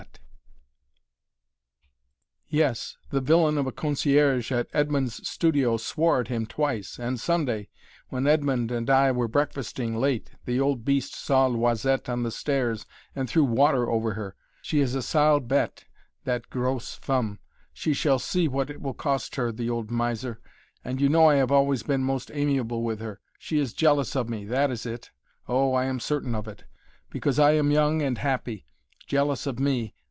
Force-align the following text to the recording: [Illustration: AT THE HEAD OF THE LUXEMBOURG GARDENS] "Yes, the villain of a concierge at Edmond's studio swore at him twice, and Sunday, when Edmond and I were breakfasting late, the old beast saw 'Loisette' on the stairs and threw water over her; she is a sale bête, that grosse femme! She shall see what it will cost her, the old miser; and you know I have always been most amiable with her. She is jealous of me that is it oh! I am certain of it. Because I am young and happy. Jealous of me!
[Illustration: 2.53 2.73
AT 2.73 2.81
THE 3.11 3.17
HEAD 3.19 3.21
OF 3.21 3.27
THE 3.27 3.33
LUXEMBOURG 3.33 3.43
GARDENS] 3.47 3.47
"Yes, 3.47 3.47
the 3.47 3.53
villain 3.53 3.57
of 3.57 3.67
a 3.67 3.71
concierge 3.71 4.51
at 4.51 4.69
Edmond's 4.77 5.29
studio 5.29 5.77
swore 5.77 6.19
at 6.19 6.27
him 6.27 6.45
twice, 6.45 6.99
and 6.99 7.17
Sunday, 7.19 7.69
when 8.09 8.27
Edmond 8.27 8.71
and 8.73 8.89
I 8.89 9.11
were 9.13 9.27
breakfasting 9.29 9.95
late, 9.95 10.31
the 10.43 10.59
old 10.59 10.83
beast 10.83 11.15
saw 11.15 11.45
'Loisette' 11.45 12.09
on 12.09 12.23
the 12.23 12.31
stairs 12.31 12.85
and 13.15 13.29
threw 13.29 13.45
water 13.45 13.89
over 13.89 14.15
her; 14.15 14.35
she 14.61 14.81
is 14.81 14.95
a 14.95 15.01
sale 15.01 15.39
bête, 15.39 15.85
that 16.25 16.49
grosse 16.49 16.95
femme! 16.95 17.39
She 17.71 17.93
shall 17.93 18.19
see 18.19 18.49
what 18.49 18.69
it 18.69 18.81
will 18.81 18.95
cost 18.95 19.37
her, 19.37 19.53
the 19.53 19.69
old 19.69 19.89
miser; 19.89 20.41
and 20.83 20.99
you 20.99 21.07
know 21.07 21.29
I 21.29 21.35
have 21.35 21.53
always 21.53 21.83
been 21.83 22.03
most 22.03 22.29
amiable 22.33 22.83
with 22.83 22.99
her. 22.99 23.21
She 23.39 23.59
is 23.59 23.71
jealous 23.71 24.13
of 24.17 24.27
me 24.27 24.43
that 24.43 24.71
is 24.71 24.85
it 24.85 25.11
oh! 25.47 25.71
I 25.73 25.85
am 25.85 26.01
certain 26.01 26.35
of 26.35 26.49
it. 26.49 26.65
Because 27.09 27.39
I 27.39 27.53
am 27.53 27.71
young 27.71 28.01
and 28.01 28.17
happy. 28.17 28.67
Jealous 29.07 29.47
of 29.47 29.57
me! 29.57 29.95